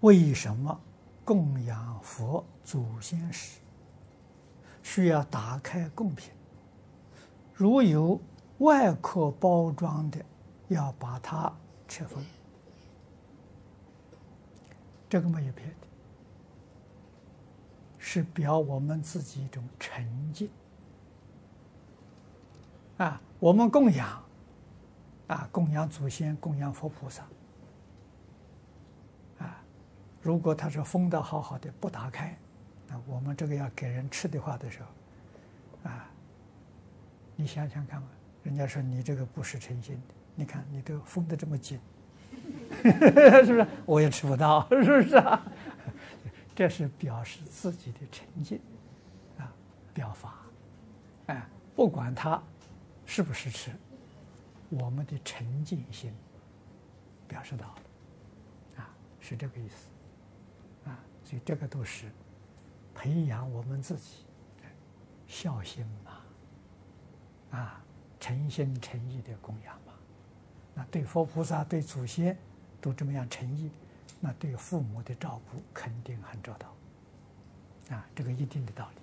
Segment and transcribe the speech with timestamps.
[0.00, 0.80] 为什么
[1.24, 3.60] 供养佛祖先时
[4.82, 6.32] 需要打开供品？
[7.52, 8.20] 如有
[8.58, 10.24] 外壳包装的，
[10.68, 11.52] 要把它
[11.88, 12.24] 拆封。
[15.08, 15.86] 这个没有别的，
[17.98, 20.48] 是表我们自己一种沉静
[22.98, 23.20] 啊！
[23.40, 24.22] 我们供养
[25.28, 27.26] 啊，供养祖先，供养佛菩萨。
[30.28, 32.36] 如果他是封的好好的，不打开，
[32.86, 36.06] 那我们这个要给人吃的话的时候，啊，
[37.34, 38.08] 你想想看嘛，
[38.42, 41.80] 人家说你这个不是诚心的，你看你都封得这么紧。
[42.84, 43.66] 是不是？
[43.86, 45.42] 我也吃不到，是不是啊？
[46.54, 48.60] 这是表示自己的诚敬
[49.38, 49.50] 啊，
[49.94, 50.40] 表法。
[51.28, 51.42] 哎，
[51.74, 52.42] 不管他
[53.06, 53.70] 是不是吃，
[54.68, 56.12] 我们的诚敬心
[57.26, 59.88] 表示到了啊，是这个意思。
[61.28, 62.06] 所以这个都是
[62.94, 64.24] 培养我们自己
[65.26, 67.84] 孝心嘛，啊，
[68.18, 69.92] 诚心诚意的供养嘛。
[70.74, 72.34] 那对佛菩萨、对祖先。
[72.80, 73.72] 都这么样诚意，
[74.20, 76.72] 那对父母的照顾肯定很周到，
[77.92, 79.02] 啊，这个一定的道理。